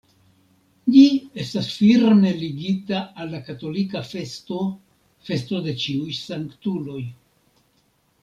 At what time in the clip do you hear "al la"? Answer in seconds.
3.23-3.41